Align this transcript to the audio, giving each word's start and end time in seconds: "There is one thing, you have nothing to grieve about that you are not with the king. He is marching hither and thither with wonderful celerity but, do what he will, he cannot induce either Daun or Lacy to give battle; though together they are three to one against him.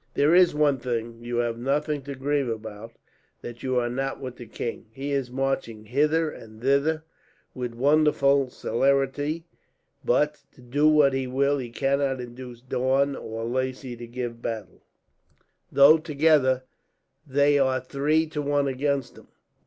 "There 0.15 0.33
is 0.33 0.55
one 0.55 0.79
thing, 0.79 1.23
you 1.23 1.35
have 1.37 1.59
nothing 1.59 2.01
to 2.05 2.15
grieve 2.15 2.49
about 2.49 2.93
that 3.43 3.61
you 3.61 3.77
are 3.77 3.87
not 3.87 4.19
with 4.19 4.37
the 4.37 4.47
king. 4.47 4.87
He 4.91 5.11
is 5.11 5.29
marching 5.29 5.83
hither 5.85 6.31
and 6.31 6.59
thither 6.59 7.03
with 7.53 7.75
wonderful 7.75 8.49
celerity 8.49 9.45
but, 10.03 10.41
do 10.71 10.87
what 10.87 11.13
he 11.13 11.27
will, 11.27 11.59
he 11.59 11.69
cannot 11.69 12.19
induce 12.19 12.61
either 12.63 12.69
Daun 12.69 13.15
or 13.15 13.43
Lacy 13.45 13.95
to 13.97 14.07
give 14.07 14.41
battle; 14.41 14.81
though 15.71 15.99
together 15.99 16.63
they 17.27 17.59
are 17.59 17.79
three 17.79 18.25
to 18.29 18.41
one 18.41 18.67
against 18.67 19.19
him. 19.19 19.27